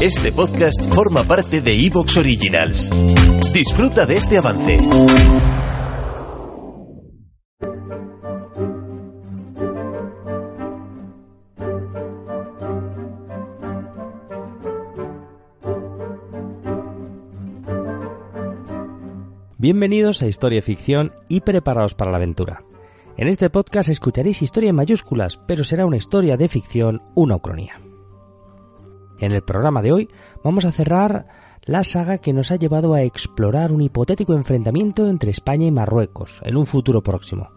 Este 0.00 0.32
podcast 0.32 0.82
forma 0.94 1.24
parte 1.24 1.60
de 1.60 1.74
Evox 1.74 2.16
Originals. 2.16 2.88
Disfruta 3.52 4.06
de 4.06 4.16
este 4.16 4.38
avance. 4.38 4.80
Bienvenidos 19.58 20.22
a 20.22 20.28
Historia 20.28 20.62
Ficción 20.62 21.12
y 21.28 21.42
preparaos 21.42 21.92
para 21.92 22.10
la 22.10 22.16
aventura. 22.16 22.64
En 23.18 23.28
este 23.28 23.50
podcast 23.50 23.90
escucharéis 23.90 24.40
historia 24.40 24.70
en 24.70 24.76
mayúsculas, 24.76 25.38
pero 25.46 25.62
será 25.62 25.84
una 25.84 25.98
historia 25.98 26.38
de 26.38 26.48
ficción, 26.48 27.02
una 27.14 27.36
ucronía. 27.36 27.79
En 29.20 29.32
el 29.32 29.42
programa 29.42 29.82
de 29.82 29.92
hoy 29.92 30.08
vamos 30.42 30.64
a 30.64 30.72
cerrar 30.72 31.26
la 31.66 31.84
saga 31.84 32.18
que 32.18 32.32
nos 32.32 32.50
ha 32.50 32.56
llevado 32.56 32.94
a 32.94 33.02
explorar 33.02 33.70
un 33.70 33.82
hipotético 33.82 34.32
enfrentamiento 34.32 35.06
entre 35.08 35.30
España 35.30 35.66
y 35.66 35.70
Marruecos 35.70 36.40
en 36.42 36.56
un 36.56 36.64
futuro 36.64 37.02
próximo. 37.02 37.50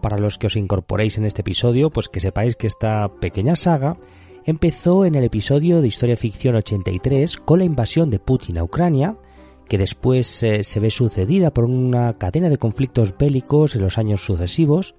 Para 0.00 0.18
los 0.18 0.38
que 0.38 0.46
os 0.46 0.56
incorporéis 0.56 1.18
en 1.18 1.24
este 1.24 1.40
episodio, 1.40 1.90
pues 1.90 2.08
que 2.08 2.20
sepáis 2.20 2.54
que 2.54 2.68
esta 2.68 3.08
pequeña 3.20 3.56
saga 3.56 3.98
empezó 4.44 5.04
en 5.04 5.16
el 5.16 5.24
episodio 5.24 5.80
de 5.80 5.88
Historia 5.88 6.16
Ficción 6.16 6.54
83 6.54 7.38
con 7.38 7.58
la 7.58 7.64
invasión 7.64 8.08
de 8.10 8.20
Putin 8.20 8.58
a 8.58 8.64
Ucrania, 8.64 9.16
que 9.68 9.78
después 9.78 10.42
eh, 10.44 10.62
se 10.62 10.80
ve 10.80 10.92
sucedida 10.92 11.52
por 11.52 11.64
una 11.64 12.16
cadena 12.18 12.48
de 12.48 12.58
conflictos 12.58 13.16
bélicos 13.18 13.74
en 13.74 13.82
los 13.82 13.98
años 13.98 14.24
sucesivos 14.24 14.94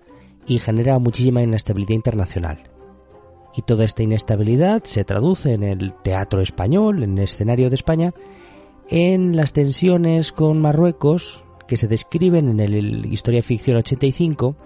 y 0.48 0.60
genera 0.60 1.00
muchísima 1.00 1.42
inestabilidad 1.42 1.96
internacional. 1.96 2.73
Y 3.56 3.62
toda 3.62 3.86
esta 3.86 4.04
inestabilidad 4.04 4.84
se 4.84 5.04
traduce 5.04 5.54
en 5.54 5.64
el 5.64 5.94
teatro 6.04 6.42
español, 6.42 7.04
en 7.04 7.18
el 7.18 7.26
escenario 7.26 7.70
de 7.70 7.76
España, 7.76 8.14
en 8.90 9.36
las 9.36 9.54
tensiones 9.54 10.32
con 10.32 10.60
Marruecos 10.60 11.46
que 11.68 11.78
se 11.78 11.88
describen 11.88 12.50
en 12.50 12.60
el 12.60 13.06
Historia 13.06 13.44
Ficción 13.44 13.78
85, 13.78 14.58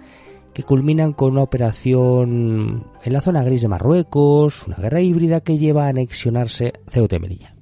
que 0.54 0.64
culminan 0.64 1.14
con 1.14 1.34
una 1.34 1.44
operación 1.44 2.88
en 3.04 3.14
la 3.14 3.22
zona 3.22 3.44
gris 3.44 3.62
de 3.62 3.68
Marruecos, 3.68 4.66
una 4.66 4.78
guerra 4.78 5.02
híbrida 5.02 5.42
que 5.42 5.58
lleva 5.58 5.86
a 5.86 5.90
anexionarse 5.90 6.74
Ceuta 6.90 7.18
y 7.18 7.20
Melilla. 7.20 7.56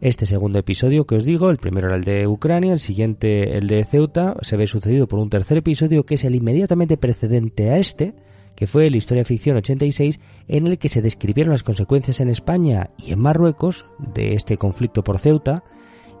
Este 0.00 0.26
segundo 0.26 0.58
episodio 0.58 1.06
que 1.06 1.16
os 1.16 1.24
digo, 1.24 1.50
el 1.50 1.56
primero 1.56 1.88
era 1.88 1.96
el 1.96 2.04
de 2.04 2.26
Ucrania, 2.26 2.72
el 2.72 2.80
siguiente 2.80 3.56
el 3.56 3.66
de 3.66 3.84
Ceuta, 3.84 4.36
se 4.42 4.56
ve 4.56 4.66
sucedido 4.66 5.08
por 5.08 5.18
un 5.18 5.30
tercer 5.30 5.58
episodio 5.58 6.04
que 6.04 6.16
es 6.16 6.24
el 6.24 6.34
inmediatamente 6.34 6.96
precedente 6.96 7.70
a 7.70 7.78
este, 7.78 8.14
que 8.56 8.66
fue 8.66 8.86
el 8.86 8.96
Historia 8.96 9.24
Ficción 9.24 9.56
86, 9.58 10.18
en 10.48 10.66
el 10.66 10.78
que 10.78 10.88
se 10.88 11.02
describieron 11.02 11.52
las 11.52 11.62
consecuencias 11.62 12.20
en 12.20 12.30
España 12.30 12.90
y 12.98 13.12
en 13.12 13.20
Marruecos 13.20 13.86
de 13.98 14.34
este 14.34 14.56
conflicto 14.56 15.04
por 15.04 15.18
Ceuta 15.18 15.62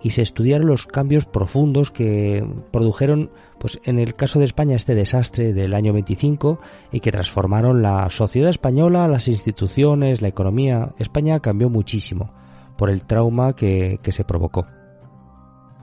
y 0.02 0.10
se 0.10 0.22
estudiaron 0.22 0.68
los 0.68 0.86
cambios 0.86 1.24
profundos 1.24 1.90
que 1.90 2.46
produjeron, 2.70 3.30
pues 3.58 3.80
en 3.84 3.98
el 3.98 4.14
caso 4.14 4.38
de 4.38 4.44
España, 4.44 4.76
este 4.76 4.94
desastre 4.94 5.52
del 5.52 5.74
año 5.74 5.92
25 5.92 6.60
y 6.92 7.00
que 7.00 7.10
transformaron 7.10 7.82
la 7.82 8.08
sociedad 8.10 8.50
española, 8.50 9.08
las 9.08 9.28
instituciones, 9.28 10.22
la 10.22 10.28
economía. 10.28 10.92
España 10.98 11.40
cambió 11.40 11.70
muchísimo 11.70 12.32
por 12.76 12.90
el 12.90 13.04
trauma 13.04 13.54
que, 13.54 13.98
se 14.02 14.24
provocó. 14.24 14.66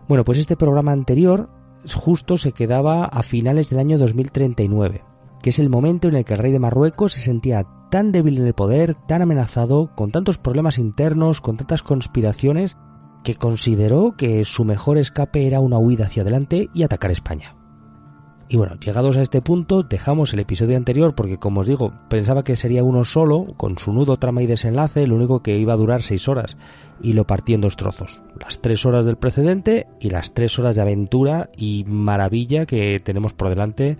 Bueno, 0.07 0.23
pues 0.23 0.37
este 0.37 0.55
programa 0.55 0.91
anterior 0.91 1.49
justo 1.93 2.37
se 2.37 2.51
quedaba 2.51 3.05
a 3.05 3.23
finales 3.23 3.69
del 3.69 3.79
año 3.79 3.97
2039, 3.97 5.01
que 5.43 5.51
es 5.51 5.59
el 5.59 5.69
momento 5.69 6.07
en 6.07 6.15
el 6.15 6.25
que 6.25 6.33
el 6.33 6.39
rey 6.39 6.51
de 6.51 6.59
Marruecos 6.59 7.13
se 7.13 7.21
sentía 7.21 7.67
tan 7.91 8.11
débil 8.11 8.39
en 8.39 8.47
el 8.47 8.55
poder, 8.55 8.95
tan 9.07 9.21
amenazado, 9.21 9.91
con 9.93 10.09
tantos 10.09 10.39
problemas 10.39 10.79
internos, 10.79 11.41
con 11.41 11.57
tantas 11.57 11.83
conspiraciones, 11.83 12.77
que 13.23 13.35
consideró 13.35 14.15
que 14.17 14.45
su 14.45 14.63
mejor 14.63 14.97
escape 14.97 15.45
era 15.45 15.59
una 15.59 15.77
huida 15.77 16.05
hacia 16.05 16.23
adelante 16.23 16.69
y 16.73 16.83
atacar 16.83 17.11
España. 17.11 17.55
Y 18.47 18.57
bueno, 18.57 18.75
llegados 18.75 19.17
a 19.17 19.21
este 19.21 19.41
punto, 19.41 19.83
dejamos 19.83 20.33
el 20.33 20.39
episodio 20.39 20.77
anterior 20.77 21.13
porque, 21.13 21.37
como 21.37 21.61
os 21.61 21.67
digo, 21.67 21.93
pensaba 22.09 22.43
que 22.43 22.55
sería 22.55 22.83
uno 22.83 23.03
solo, 23.03 23.53
con 23.57 23.77
su 23.77 23.91
nudo, 23.91 24.17
trama 24.17 24.43
y 24.43 24.47
desenlace, 24.47 25.07
lo 25.07 25.15
único 25.15 25.41
que 25.41 25.57
iba 25.57 25.73
a 25.73 25.77
durar 25.77 26.03
seis 26.03 26.27
horas, 26.27 26.57
y 27.01 27.13
lo 27.13 27.27
partí 27.27 27.53
en 27.53 27.61
dos 27.61 27.75
trozos. 27.75 28.21
Las 28.39 28.61
tres 28.61 28.85
horas 28.85 29.05
del 29.05 29.17
precedente 29.17 29.87
y 29.99 30.09
las 30.09 30.33
tres 30.33 30.57
horas 30.57 30.75
de 30.75 30.83
aventura 30.83 31.49
y 31.57 31.83
maravilla 31.85 32.65
que 32.65 33.01
tenemos 33.03 33.33
por 33.33 33.49
delante. 33.49 33.97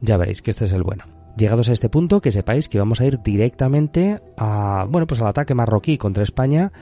Ya 0.00 0.16
veréis 0.16 0.42
que 0.42 0.50
este 0.50 0.64
es 0.64 0.72
el 0.72 0.82
bueno. 0.82 1.04
Llegados 1.36 1.68
a 1.68 1.72
este 1.72 1.88
punto, 1.88 2.20
que 2.20 2.32
sepáis 2.32 2.68
que 2.68 2.78
vamos 2.78 3.00
a 3.00 3.06
ir 3.06 3.22
directamente 3.22 4.20
a, 4.36 4.86
bueno, 4.88 5.06
pues 5.06 5.20
al 5.20 5.28
ataque 5.28 5.54
marroquí 5.54 5.96
contra 5.98 6.22
España 6.22 6.72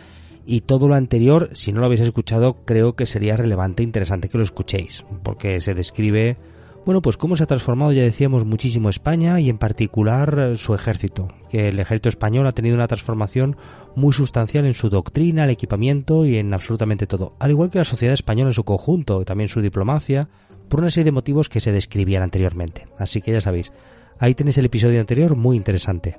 y 0.46 0.62
todo 0.62 0.88
lo 0.88 0.94
anterior, 0.94 1.50
si 1.52 1.72
no 1.72 1.80
lo 1.80 1.86
habéis 1.86 2.00
escuchado, 2.00 2.64
creo 2.64 2.94
que 2.96 3.04
sería 3.04 3.36
relevante 3.36 3.82
e 3.82 3.84
interesante 3.84 4.28
que 4.28 4.38
lo 4.38 4.44
escuchéis, 4.44 5.04
porque 5.22 5.60
se 5.60 5.74
describe 5.74 6.38
bueno, 6.86 7.02
pues 7.02 7.16
cómo 7.16 7.34
se 7.34 7.42
ha 7.42 7.46
transformado, 7.46 7.90
ya 7.90 8.02
decíamos, 8.02 8.44
muchísimo 8.44 8.88
España 8.88 9.40
y 9.40 9.50
en 9.50 9.58
particular 9.58 10.52
su 10.54 10.72
ejército, 10.72 11.26
que 11.50 11.66
el 11.66 11.80
ejército 11.80 12.08
español 12.08 12.46
ha 12.46 12.52
tenido 12.52 12.76
una 12.76 12.86
transformación 12.86 13.56
muy 13.96 14.12
sustancial 14.12 14.66
en 14.66 14.72
su 14.72 14.88
doctrina, 14.88 15.42
el 15.42 15.50
equipamiento 15.50 16.24
y 16.24 16.36
en 16.38 16.54
absolutamente 16.54 17.08
todo, 17.08 17.34
al 17.40 17.50
igual 17.50 17.70
que 17.70 17.78
la 17.78 17.84
sociedad 17.84 18.14
española 18.14 18.50
en 18.50 18.54
su 18.54 18.62
conjunto, 18.62 19.20
y 19.20 19.24
también 19.24 19.48
su 19.48 19.60
diplomacia, 19.60 20.28
por 20.68 20.80
una 20.80 20.90
serie 20.90 21.06
de 21.06 21.12
motivos 21.12 21.48
que 21.48 21.60
se 21.60 21.72
describían 21.72 22.22
anteriormente. 22.22 22.86
Así 22.98 23.20
que 23.20 23.32
ya 23.32 23.40
sabéis, 23.40 23.72
ahí 24.18 24.34
tenéis 24.34 24.58
el 24.58 24.66
episodio 24.66 25.00
anterior 25.00 25.36
muy 25.36 25.56
interesante. 25.56 26.18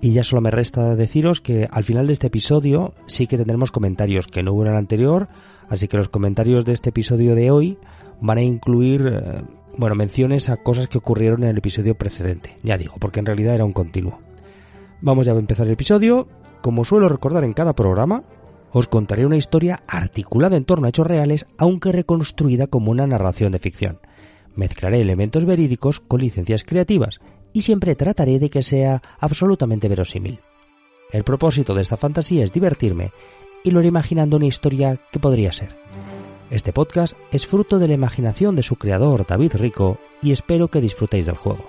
Y 0.00 0.12
ya 0.12 0.22
solo 0.22 0.40
me 0.40 0.50
resta 0.50 0.94
deciros 0.94 1.40
que 1.40 1.68
al 1.70 1.82
final 1.82 2.06
de 2.06 2.12
este 2.12 2.28
episodio 2.28 2.94
sí 3.06 3.26
que 3.26 3.36
tendremos 3.36 3.72
comentarios 3.72 4.28
que 4.28 4.42
no 4.42 4.52
hubo 4.52 4.62
en 4.62 4.72
el 4.72 4.76
anterior, 4.76 5.28
así 5.68 5.88
que 5.88 5.96
los 5.96 6.08
comentarios 6.08 6.64
de 6.64 6.72
este 6.72 6.90
episodio 6.90 7.34
de 7.34 7.50
hoy 7.50 7.78
van 8.20 8.38
a 8.38 8.42
incluir, 8.42 9.06
eh, 9.12 9.42
bueno, 9.76 9.96
menciones 9.96 10.50
a 10.50 10.56
cosas 10.56 10.88
que 10.88 10.98
ocurrieron 10.98 11.42
en 11.42 11.50
el 11.50 11.58
episodio 11.58 11.96
precedente. 11.96 12.56
Ya 12.62 12.78
digo, 12.78 12.94
porque 13.00 13.18
en 13.20 13.26
realidad 13.26 13.54
era 13.54 13.64
un 13.64 13.72
continuo. 13.72 14.20
Vamos 15.00 15.26
ya 15.26 15.32
a 15.32 15.38
empezar 15.38 15.66
el 15.66 15.72
episodio. 15.72 16.28
Como 16.62 16.84
suelo 16.84 17.08
recordar 17.08 17.44
en 17.44 17.52
cada 17.52 17.74
programa, 17.74 18.24
os 18.72 18.88
contaré 18.88 19.26
una 19.26 19.36
historia 19.36 19.82
articulada 19.86 20.56
en 20.56 20.64
torno 20.64 20.86
a 20.86 20.90
hechos 20.90 21.06
reales, 21.06 21.46
aunque 21.56 21.92
reconstruida 21.92 22.66
como 22.66 22.90
una 22.90 23.06
narración 23.06 23.52
de 23.52 23.58
ficción. 23.58 24.00
Mezclaré 24.54 25.00
elementos 25.00 25.44
verídicos 25.44 26.00
con 26.00 26.20
licencias 26.20 26.64
creativas 26.64 27.20
y 27.52 27.62
siempre 27.62 27.94
trataré 27.94 28.38
de 28.38 28.50
que 28.50 28.62
sea 28.62 29.02
absolutamente 29.20 29.88
verosímil. 29.88 30.40
El 31.10 31.24
propósito 31.24 31.74
de 31.74 31.82
esta 31.82 31.96
fantasía 31.96 32.44
es 32.44 32.52
divertirme 32.52 33.12
y 33.64 33.70
lo 33.70 33.78
haré 33.78 33.88
imaginando 33.88 34.36
una 34.36 34.46
historia 34.46 34.98
que 35.10 35.18
podría 35.18 35.52
ser. 35.52 35.76
Este 36.50 36.72
podcast 36.72 37.14
es 37.30 37.46
fruto 37.46 37.78
de 37.78 37.88
la 37.88 37.94
imaginación 37.94 38.56
de 38.56 38.62
su 38.62 38.76
creador 38.76 39.26
David 39.26 39.52
Rico 39.54 39.98
y 40.22 40.32
espero 40.32 40.68
que 40.68 40.80
disfrutéis 40.80 41.26
del 41.26 41.36
juego. 41.36 41.64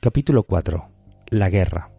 Capítulo 0.00 0.44
4. 0.44 0.90
La 1.30 1.50
guerra. 1.50 1.90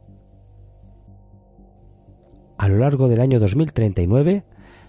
A 2.58 2.70
lo 2.70 2.78
largo 2.78 3.10
del 3.10 3.20
año 3.20 3.42
2039, 3.42 4.46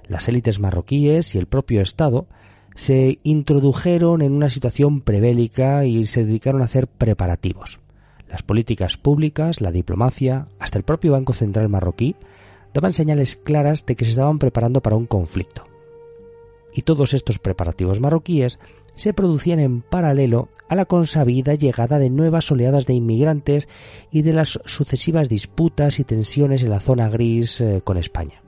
las 0.07 0.29
élites 0.29 0.61
marroquíes 0.61 1.35
y 1.35 1.39
el 1.39 1.49
propio 1.49 1.81
Estado 1.81 2.29
se 2.77 3.19
introdujeron 3.25 4.23
en 4.23 4.31
una 4.31 4.49
situación 4.49 5.01
prebélica 5.01 5.85
y 5.87 6.07
se 6.07 6.25
dedicaron 6.25 6.63
a 6.63 6.67
hacer 6.67 6.87
preparativos. 6.87 7.81
Las 8.29 8.45
políticas 8.45 8.97
públicas, 8.97 9.61
la 9.61 9.73
diplomacia, 9.73 10.47
hasta 10.61 10.79
el 10.79 10.85
propio 10.85 11.11
Banco 11.11 11.33
Central 11.33 11.69
marroquí 11.69 12.15
daban 12.73 12.93
señales 12.93 13.35
claras 13.35 13.85
de 13.87 13.97
que 13.97 14.05
se 14.05 14.13
estaban 14.13 14.39
preparando 14.39 14.83
para 14.83 14.95
un 14.95 15.07
conflicto. 15.07 15.65
Y 16.73 16.83
todos 16.83 17.13
estos 17.13 17.41
preparativos 17.41 17.99
marroquíes 17.99 18.61
se 19.01 19.15
producían 19.15 19.61
en 19.61 19.81
paralelo 19.81 20.51
a 20.69 20.75
la 20.75 20.85
consabida 20.85 21.55
llegada 21.55 21.99
de 21.99 22.11
nuevas 22.11 22.51
oleadas 22.51 22.85
de 22.85 22.93
inmigrantes 22.93 23.67
y 24.11 24.21
de 24.21 24.35
las 24.35 24.61
sucesivas 24.67 25.31
disputas 25.31 25.99
y 25.99 26.05
tensiones 26.05 26.63
en 26.63 26.69
la 26.69 26.81
zona 26.81 27.09
gris 27.09 27.63
eh, 27.63 27.81
con 27.83 27.97
España. 27.97 28.43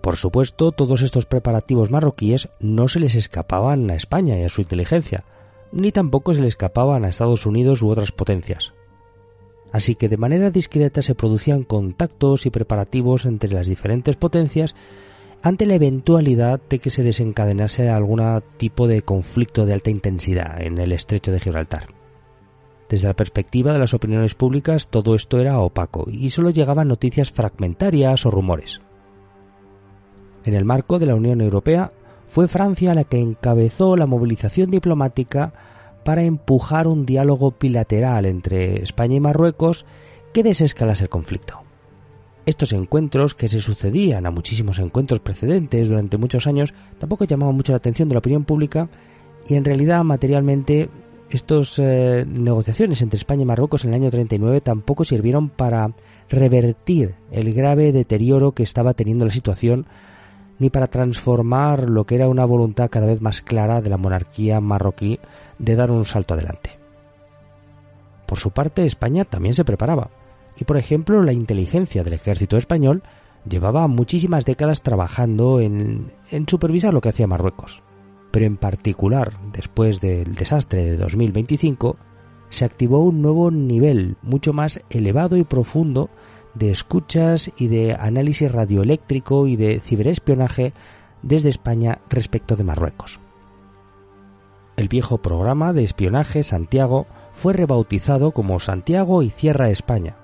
Por 0.00 0.16
supuesto, 0.16 0.72
todos 0.72 1.02
estos 1.02 1.26
preparativos 1.26 1.88
marroquíes 1.88 2.48
no 2.58 2.88
se 2.88 2.98
les 2.98 3.14
escapaban 3.14 3.88
a 3.92 3.94
España 3.94 4.36
y 4.36 4.42
a 4.42 4.48
su 4.48 4.60
inteligencia, 4.60 5.24
ni 5.70 5.92
tampoco 5.92 6.34
se 6.34 6.40
les 6.40 6.54
escapaban 6.54 7.04
a 7.04 7.08
Estados 7.08 7.46
Unidos 7.46 7.80
u 7.80 7.90
otras 7.90 8.10
potencias. 8.10 8.72
Así 9.70 9.94
que 9.94 10.08
de 10.08 10.16
manera 10.16 10.50
discreta 10.50 11.00
se 11.00 11.14
producían 11.14 11.62
contactos 11.62 12.44
y 12.44 12.50
preparativos 12.50 13.24
entre 13.24 13.52
las 13.52 13.68
diferentes 13.68 14.16
potencias 14.16 14.74
ante 15.42 15.66
la 15.66 15.74
eventualidad 15.74 16.60
de 16.68 16.78
que 16.78 16.90
se 16.90 17.02
desencadenase 17.02 17.90
algún 17.90 18.22
tipo 18.56 18.86
de 18.86 19.02
conflicto 19.02 19.66
de 19.66 19.74
alta 19.74 19.90
intensidad 19.90 20.62
en 20.62 20.78
el 20.78 20.92
estrecho 20.92 21.32
de 21.32 21.40
Gibraltar. 21.40 21.86
Desde 22.88 23.08
la 23.08 23.16
perspectiva 23.16 23.72
de 23.72 23.78
las 23.78 23.94
opiniones 23.94 24.34
públicas 24.34 24.88
todo 24.88 25.14
esto 25.14 25.40
era 25.40 25.58
opaco 25.58 26.06
y 26.08 26.30
solo 26.30 26.50
llegaban 26.50 26.88
noticias 26.88 27.30
fragmentarias 27.30 28.24
o 28.24 28.30
rumores. 28.30 28.80
En 30.44 30.54
el 30.54 30.64
marco 30.64 30.98
de 30.98 31.06
la 31.06 31.14
Unión 31.14 31.40
Europea, 31.40 31.92
fue 32.28 32.48
Francia 32.48 32.94
la 32.94 33.04
que 33.04 33.20
encabezó 33.20 33.96
la 33.96 34.06
movilización 34.06 34.70
diplomática 34.70 35.52
para 36.04 36.22
empujar 36.22 36.86
un 36.86 37.04
diálogo 37.04 37.54
bilateral 37.60 38.26
entre 38.26 38.82
España 38.82 39.16
y 39.16 39.20
Marruecos 39.20 39.84
que 40.32 40.42
desescalase 40.42 41.04
el 41.04 41.10
conflicto. 41.10 41.61
Estos 42.44 42.72
encuentros, 42.72 43.34
que 43.34 43.48
se 43.48 43.60
sucedían 43.60 44.26
a 44.26 44.32
muchísimos 44.32 44.78
encuentros 44.78 45.20
precedentes 45.20 45.88
durante 45.88 46.16
muchos 46.16 46.46
años, 46.46 46.74
tampoco 46.98 47.24
llamaban 47.24 47.54
mucho 47.54 47.72
la 47.72 47.76
atención 47.76 48.08
de 48.08 48.14
la 48.14 48.18
opinión 48.18 48.44
pública 48.44 48.88
y 49.46 49.54
en 49.54 49.64
realidad 49.64 50.02
materialmente 50.02 50.88
estas 51.30 51.78
eh, 51.78 52.24
negociaciones 52.28 53.00
entre 53.00 53.16
España 53.16 53.42
y 53.42 53.46
Marruecos 53.46 53.84
en 53.84 53.90
el 53.90 54.02
año 54.02 54.10
39 54.10 54.60
tampoco 54.60 55.04
sirvieron 55.04 55.48
para 55.48 55.92
revertir 56.28 57.14
el 57.30 57.54
grave 57.54 57.92
deterioro 57.92 58.52
que 58.52 58.62
estaba 58.62 58.94
teniendo 58.94 59.24
la 59.24 59.32
situación 59.32 59.86
ni 60.58 60.68
para 60.68 60.88
transformar 60.88 61.88
lo 61.88 62.04
que 62.04 62.16
era 62.16 62.28
una 62.28 62.44
voluntad 62.44 62.90
cada 62.90 63.06
vez 63.06 63.20
más 63.20 63.40
clara 63.40 63.80
de 63.80 63.90
la 63.90 63.96
monarquía 63.96 64.60
marroquí 64.60 65.18
de 65.58 65.76
dar 65.76 65.90
un 65.90 66.04
salto 66.04 66.34
adelante. 66.34 66.78
Por 68.26 68.38
su 68.38 68.50
parte, 68.50 68.84
España 68.84 69.24
también 69.24 69.54
se 69.54 69.64
preparaba, 69.64 70.10
y 70.58 70.64
por 70.64 70.76
ejemplo 70.76 71.22
la 71.22 71.32
inteligencia 71.32 72.04
del 72.04 72.14
ejército 72.14 72.56
español 72.56 73.02
llevaba 73.48 73.88
muchísimas 73.88 74.44
décadas 74.44 74.82
trabajando 74.82 75.60
en, 75.60 76.12
supervisar 76.46 76.94
lo 76.94 77.00
que 77.00 77.08
hacía 77.08 77.26
Marruecos. 77.26 77.82
Pero 78.30 78.46
en 78.46 78.56
particular, 78.56 79.32
después 79.52 80.00
del 80.00 80.34
desastre 80.34 80.84
de 80.84 80.96
2025, 80.96 81.96
se 82.48 82.64
activó 82.64 83.02
un 83.02 83.20
nuevo 83.20 83.50
nivel 83.50 84.16
mucho 84.22 84.52
más 84.52 84.80
elevado 84.90 85.36
y 85.36 85.44
profundo 85.44 86.10
de 86.54 86.70
escuchas 86.70 87.50
y 87.56 87.68
de 87.68 87.94
análisis 87.94 88.50
radioeléctrico 88.50 89.46
y 89.46 89.56
de 89.56 89.80
ciberespionaje 89.80 90.72
desde 91.22 91.48
España 91.48 92.00
respecto 92.08 92.56
de 92.56 92.64
Marruecos. 92.64 93.20
El 94.76 94.88
viejo 94.88 95.18
programa 95.18 95.72
de 95.72 95.84
espionaje 95.84 96.42
Santiago 96.42 97.06
fue 97.34 97.52
rebautizado 97.52 98.32
como 98.32 98.60
Santiago 98.60 99.22
y 99.22 99.30
Cierra 99.30 99.70
España, 99.70 100.16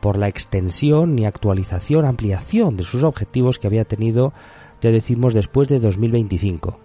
por 0.00 0.16
la 0.18 0.28
extensión 0.28 1.18
y 1.18 1.26
actualización, 1.26 2.04
ampliación 2.04 2.76
de 2.76 2.84
sus 2.84 3.02
objetivos 3.02 3.58
que 3.58 3.66
había 3.66 3.84
tenido, 3.84 4.32
ya 4.80 4.90
decimos, 4.90 5.34
después 5.34 5.68
de 5.68 5.80
2025. 5.80 6.78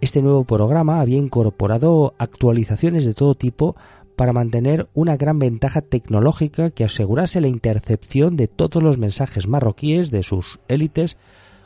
Este 0.00 0.22
nuevo 0.22 0.44
programa 0.44 1.00
había 1.00 1.18
incorporado 1.18 2.14
actualizaciones 2.18 3.04
de 3.04 3.14
todo 3.14 3.34
tipo 3.34 3.76
para 4.16 4.32
mantener 4.32 4.88
una 4.94 5.16
gran 5.16 5.38
ventaja 5.38 5.80
tecnológica 5.80 6.70
que 6.70 6.84
asegurase 6.84 7.40
la 7.40 7.48
intercepción 7.48 8.36
de 8.36 8.48
todos 8.48 8.82
los 8.82 8.98
mensajes 8.98 9.46
marroquíes 9.46 10.10
de 10.10 10.22
sus 10.22 10.60
élites 10.68 11.16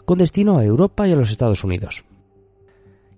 con 0.05 0.19
destino 0.19 0.59
a 0.59 0.65
Europa 0.65 1.09
y 1.09 1.13
a 1.13 1.17
los 1.17 1.31
Estados 1.31 1.65
Unidos. 1.65 2.05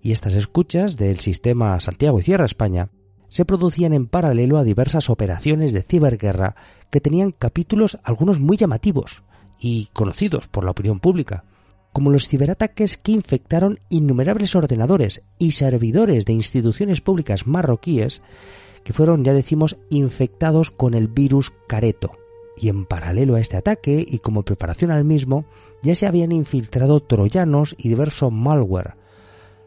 Y 0.00 0.12
estas 0.12 0.34
escuchas 0.34 0.96
del 0.96 1.18
sistema 1.18 1.78
Santiago 1.80 2.18
y 2.20 2.22
Sierra 2.22 2.44
España 2.44 2.90
se 3.28 3.44
producían 3.44 3.92
en 3.92 4.06
paralelo 4.06 4.58
a 4.58 4.64
diversas 4.64 5.10
operaciones 5.10 5.72
de 5.72 5.82
ciberguerra 5.82 6.54
que 6.90 7.00
tenían 7.00 7.32
capítulos 7.32 7.98
algunos 8.04 8.40
muy 8.40 8.56
llamativos 8.56 9.22
y 9.58 9.88
conocidos 9.92 10.48
por 10.48 10.64
la 10.64 10.70
opinión 10.70 11.00
pública, 11.00 11.44
como 11.92 12.10
los 12.10 12.28
ciberataques 12.28 12.96
que 12.96 13.12
infectaron 13.12 13.80
innumerables 13.88 14.54
ordenadores 14.56 15.22
y 15.38 15.52
servidores 15.52 16.24
de 16.24 16.32
instituciones 16.32 17.00
públicas 17.00 17.46
marroquíes 17.46 18.22
que 18.84 18.92
fueron, 18.92 19.24
ya 19.24 19.32
decimos, 19.32 19.76
infectados 19.90 20.70
con 20.70 20.94
el 20.94 21.08
virus 21.08 21.52
Careto. 21.66 22.12
Y 22.56 22.68
en 22.68 22.84
paralelo 22.84 23.34
a 23.34 23.40
este 23.40 23.56
ataque 23.56 24.04
y 24.06 24.18
como 24.18 24.42
preparación 24.42 24.90
al 24.90 25.04
mismo, 25.04 25.44
ya 25.82 25.94
se 25.94 26.06
habían 26.06 26.32
infiltrado 26.32 27.00
troyanos 27.00 27.74
y 27.78 27.88
diverso 27.88 28.30
malware. 28.30 28.94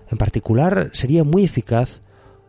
En 0.10 0.18
particular, 0.18 0.90
sería 0.94 1.24
muy 1.24 1.44
eficaz 1.44 2.02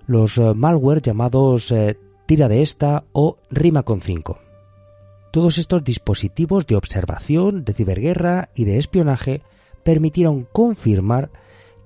los 0.09 0.39
eh, 0.39 0.55
malware 0.55 1.03
llamados 1.03 1.71
eh, 1.71 1.97
Tira 2.27 2.49
de 2.49 2.63
esta 2.63 3.05
o 3.13 3.37
Rima 3.51 3.85
con 3.85 4.01
5. 4.01 4.39
Todos 5.31 5.59
estos 5.59 5.85
dispositivos 5.85 6.67
de 6.67 6.75
observación, 6.75 7.65
de 7.65 7.75
ciberguerra 7.75 8.49
y 8.55 8.65
de 8.65 8.79
espionaje 8.79 9.43
permitieron 9.85 10.49
confirmar 10.51 11.31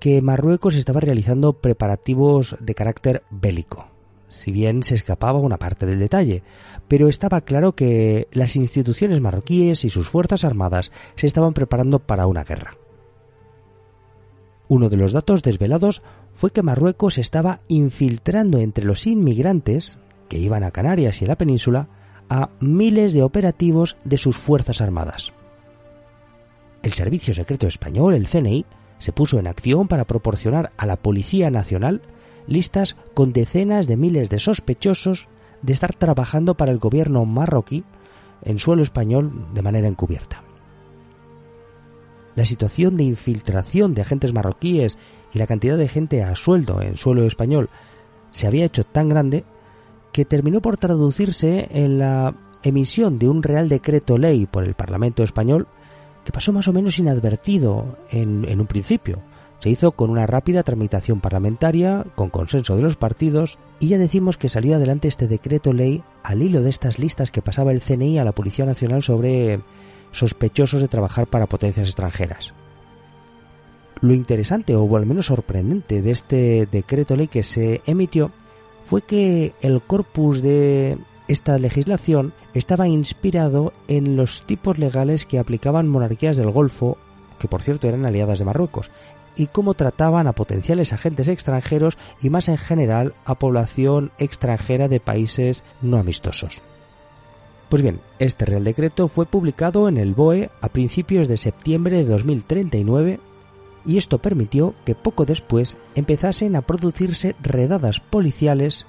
que 0.00 0.22
Marruecos 0.22 0.74
estaba 0.76 1.00
realizando 1.00 1.52
preparativos 1.52 2.56
de 2.58 2.74
carácter 2.74 3.22
bélico 3.30 3.92
si 4.32 4.50
bien 4.50 4.82
se 4.82 4.94
escapaba 4.94 5.38
una 5.38 5.58
parte 5.58 5.86
del 5.86 5.98
detalle, 5.98 6.42
pero 6.88 7.08
estaba 7.08 7.42
claro 7.42 7.74
que 7.74 8.28
las 8.32 8.56
instituciones 8.56 9.20
marroquíes 9.20 9.84
y 9.84 9.90
sus 9.90 10.08
fuerzas 10.08 10.44
armadas 10.44 10.90
se 11.16 11.26
estaban 11.26 11.52
preparando 11.52 11.98
para 11.98 12.26
una 12.26 12.42
guerra. 12.42 12.76
Uno 14.68 14.88
de 14.88 14.96
los 14.96 15.12
datos 15.12 15.42
desvelados 15.42 16.02
fue 16.32 16.50
que 16.50 16.62
Marruecos 16.62 17.18
estaba 17.18 17.60
infiltrando 17.68 18.58
entre 18.58 18.84
los 18.84 19.06
inmigrantes 19.06 19.98
que 20.28 20.38
iban 20.38 20.64
a 20.64 20.70
Canarias 20.70 21.20
y 21.20 21.26
a 21.26 21.28
la 21.28 21.36
península 21.38 21.88
a 22.28 22.50
miles 22.60 23.12
de 23.12 23.22
operativos 23.22 23.96
de 24.04 24.18
sus 24.18 24.36
fuerzas 24.36 24.80
armadas. 24.80 25.32
El 26.82 26.92
Servicio 26.92 27.34
Secreto 27.34 27.66
Español, 27.66 28.14
el 28.14 28.28
CNI, 28.28 28.64
se 28.98 29.12
puso 29.12 29.38
en 29.38 29.46
acción 29.46 29.88
para 29.88 30.06
proporcionar 30.06 30.72
a 30.76 30.86
la 30.86 30.96
Policía 30.96 31.50
Nacional 31.50 32.02
listas 32.46 32.96
con 33.14 33.32
decenas 33.32 33.86
de 33.86 33.96
miles 33.96 34.30
de 34.30 34.38
sospechosos 34.38 35.28
de 35.62 35.72
estar 35.72 35.94
trabajando 35.94 36.56
para 36.56 36.72
el 36.72 36.78
gobierno 36.78 37.24
marroquí 37.24 37.84
en 38.42 38.58
suelo 38.58 38.82
español 38.82 39.48
de 39.54 39.62
manera 39.62 39.88
encubierta. 39.88 40.42
La 42.34 42.44
situación 42.44 42.96
de 42.96 43.04
infiltración 43.04 43.94
de 43.94 44.02
agentes 44.02 44.32
marroquíes 44.32 44.96
y 45.32 45.38
la 45.38 45.46
cantidad 45.46 45.76
de 45.76 45.88
gente 45.88 46.22
a 46.22 46.34
sueldo 46.34 46.80
en 46.80 46.96
suelo 46.96 47.26
español 47.26 47.68
se 48.30 48.46
había 48.46 48.64
hecho 48.64 48.84
tan 48.84 49.08
grande 49.08 49.44
que 50.12 50.24
terminó 50.24 50.60
por 50.60 50.76
traducirse 50.76 51.68
en 51.70 51.98
la 51.98 52.34
emisión 52.62 53.18
de 53.18 53.28
un 53.28 53.42
Real 53.42 53.68
Decreto 53.68 54.18
Ley 54.18 54.46
por 54.46 54.64
el 54.64 54.74
Parlamento 54.74 55.22
español 55.22 55.66
que 56.24 56.32
pasó 56.32 56.52
más 56.52 56.68
o 56.68 56.72
menos 56.72 56.98
inadvertido 56.98 57.98
en, 58.10 58.44
en 58.46 58.60
un 58.60 58.66
principio, 58.66 59.22
se 59.62 59.70
hizo 59.70 59.92
con 59.92 60.10
una 60.10 60.26
rápida 60.26 60.64
tramitación 60.64 61.20
parlamentaria, 61.20 62.04
con 62.16 62.30
consenso 62.30 62.74
de 62.74 62.82
los 62.82 62.96
partidos, 62.96 63.58
y 63.78 63.88
ya 63.88 63.98
decimos 63.98 64.36
que 64.36 64.48
salió 64.48 64.74
adelante 64.74 65.06
este 65.06 65.28
decreto 65.28 65.72
ley 65.72 66.02
al 66.24 66.42
hilo 66.42 66.62
de 66.62 66.70
estas 66.70 66.98
listas 66.98 67.30
que 67.30 67.42
pasaba 67.42 67.70
el 67.70 67.80
CNI 67.80 68.18
a 68.18 68.24
la 68.24 68.32
Policía 68.32 68.66
Nacional 68.66 69.04
sobre 69.04 69.60
sospechosos 70.12 70.80
de 70.80 70.88
trabajar 70.88 71.26
para 71.26 71.46
potencias 71.46 71.88
extranjeras. 71.88 72.54
Lo 74.00 74.14
interesante, 74.14 74.74
o 74.74 74.96
al 74.96 75.06
menos 75.06 75.26
sorprendente, 75.26 76.02
de 76.02 76.10
este 76.10 76.66
decreto 76.70 77.16
ley 77.16 77.28
que 77.28 77.42
se 77.42 77.82
emitió 77.86 78.32
fue 78.82 79.02
que 79.02 79.54
el 79.60 79.80
corpus 79.82 80.42
de 80.42 80.98
esta 81.28 81.58
legislación 81.58 82.34
estaba 82.52 82.88
inspirado 82.88 83.72
en 83.88 84.16
los 84.16 84.44
tipos 84.44 84.78
legales 84.78 85.24
que 85.24 85.38
aplicaban 85.38 85.88
monarquías 85.88 86.36
del 86.36 86.50
Golfo, 86.50 86.98
que 87.38 87.48
por 87.48 87.62
cierto 87.62 87.88
eran 87.88 88.04
aliadas 88.04 88.38
de 88.38 88.44
Marruecos, 88.44 88.90
y 89.36 89.46
cómo 89.46 89.74
trataban 89.74 90.26
a 90.26 90.32
potenciales 90.32 90.92
agentes 90.92 91.28
extranjeros 91.28 91.96
y 92.20 92.28
más 92.28 92.48
en 92.48 92.58
general 92.58 93.14
a 93.24 93.36
población 93.36 94.10
extranjera 94.18 94.88
de 94.88 95.00
países 95.00 95.64
no 95.80 95.96
amistosos. 95.96 96.60
Pues 97.72 97.80
bien, 97.80 98.02
este 98.18 98.44
Real 98.44 98.64
Decreto 98.64 99.08
fue 99.08 99.24
publicado 99.24 99.88
en 99.88 99.96
el 99.96 100.12
BOE 100.12 100.50
a 100.60 100.68
principios 100.68 101.26
de 101.26 101.38
septiembre 101.38 101.96
de 101.96 102.04
2039 102.04 103.18
y 103.86 103.96
esto 103.96 104.18
permitió 104.18 104.74
que 104.84 104.94
poco 104.94 105.24
después 105.24 105.78
empezasen 105.94 106.54
a 106.54 106.60
producirse 106.60 107.34
redadas 107.40 108.00
policiales 108.00 108.84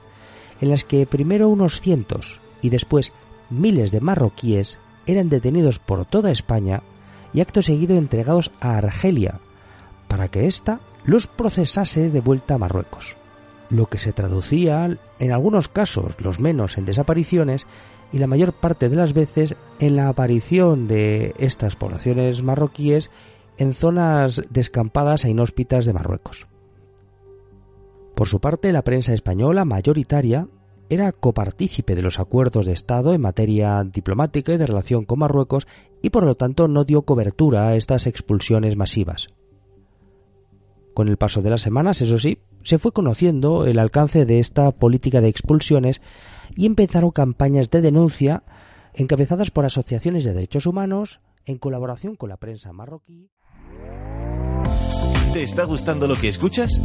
en 0.59 0.69
las 0.69 0.83
que 0.83 1.05
primero 1.05 1.47
unos 1.47 1.79
cientos 1.79 2.41
y 2.61 2.71
después 2.71 3.13
miles 3.49 3.91
de 3.91 4.01
marroquíes 4.01 4.79
eran 5.05 5.29
detenidos 5.29 5.79
por 5.79 6.05
toda 6.05 6.31
España 6.31 6.83
y 7.31 7.39
acto 7.39 7.61
seguido 7.61 7.95
entregados 7.95 8.51
a 8.59 8.75
Argelia 8.75 9.39
para 10.09 10.27
que 10.27 10.45
ésta 10.45 10.81
los 11.05 11.27
procesase 11.27 12.09
de 12.09 12.19
vuelta 12.19 12.55
a 12.55 12.57
Marruecos. 12.57 13.15
Lo 13.69 13.87
que 13.87 13.97
se 13.97 14.13
traducía 14.13 14.97
en 15.19 15.31
algunos 15.31 15.67
casos, 15.67 16.19
los 16.19 16.39
menos, 16.39 16.77
en 16.77 16.85
desapariciones 16.85 17.67
y 18.11 18.19
la 18.19 18.27
mayor 18.27 18.53
parte 18.53 18.89
de 18.89 18.95
las 18.95 19.13
veces 19.13 19.55
en 19.79 19.95
la 19.95 20.07
aparición 20.07 20.87
de 20.87 21.33
estas 21.37 21.75
poblaciones 21.75 22.43
marroquíes 22.43 23.09
en 23.57 23.73
zonas 23.73 24.41
descampadas 24.49 25.25
e 25.25 25.29
inhóspitas 25.29 25.85
de 25.85 25.93
Marruecos. 25.93 26.47
Por 28.15 28.27
su 28.27 28.39
parte, 28.39 28.71
la 28.71 28.83
prensa 28.83 29.13
española 29.13 29.65
mayoritaria 29.65 30.47
era 30.89 31.11
copartícipe 31.11 31.95
de 31.95 32.03
los 32.03 32.19
acuerdos 32.19 32.65
de 32.65 32.73
Estado 32.73 33.13
en 33.13 33.21
materia 33.21 33.83
diplomática 33.83 34.53
y 34.53 34.57
de 34.57 34.67
relación 34.67 35.05
con 35.05 35.19
Marruecos 35.19 35.67
y 36.01 36.11
por 36.11 36.23
lo 36.23 36.35
tanto 36.35 36.67
no 36.67 36.83
dio 36.83 37.03
cobertura 37.03 37.67
a 37.67 37.75
estas 37.75 38.05
expulsiones 38.05 38.75
masivas. 38.75 39.29
Con 40.93 41.07
el 41.07 41.17
paso 41.17 41.41
de 41.41 41.49
las 41.49 41.61
semanas, 41.61 42.01
eso 42.01 42.19
sí, 42.19 42.39
se 42.63 42.77
fue 42.77 42.91
conociendo 42.91 43.65
el 43.65 43.79
alcance 43.79 44.25
de 44.25 44.39
esta 44.39 44.71
política 44.71 45.21
de 45.21 45.29
expulsiones 45.29 46.01
y 46.55 46.65
empezaron 46.65 47.11
campañas 47.11 47.69
de 47.69 47.81
denuncia 47.81 48.43
encabezadas 48.93 49.51
por 49.51 49.65
asociaciones 49.65 50.23
de 50.23 50.33
derechos 50.33 50.65
humanos 50.65 51.19
en 51.45 51.57
colaboración 51.57 52.15
con 52.15 52.29
la 52.29 52.37
prensa 52.37 52.71
marroquí. 52.73 53.29
¿Te 55.33 55.41
está 55.41 55.63
gustando 55.63 56.07
lo 56.07 56.15
que 56.15 56.27
escuchas? 56.27 56.79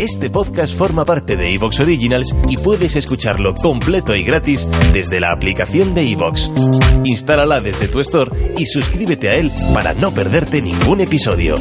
Este 0.00 0.28
podcast 0.28 0.76
forma 0.76 1.04
parte 1.04 1.36
de 1.36 1.54
Evox 1.54 1.78
Originals 1.78 2.34
y 2.48 2.56
puedes 2.56 2.96
escucharlo 2.96 3.54
completo 3.54 4.16
y 4.16 4.24
gratis 4.24 4.66
desde 4.92 5.20
la 5.20 5.30
aplicación 5.30 5.94
de 5.94 6.10
Evox. 6.10 6.52
Instálala 7.04 7.60
desde 7.60 7.86
tu 7.86 8.00
store 8.00 8.54
y 8.58 8.66
suscríbete 8.66 9.28
a 9.28 9.36
él 9.36 9.52
para 9.72 9.94
no 9.94 10.10
perderte 10.10 10.60
ningún 10.60 11.00
episodio. 11.00 11.54